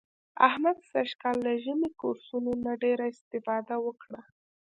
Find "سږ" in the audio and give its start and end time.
0.91-1.09